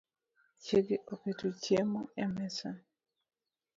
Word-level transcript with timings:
Chiege 0.63 0.95
oketo 1.13 1.47
chiemo 1.63 2.01
e 2.23 2.25
mesa 2.35 2.69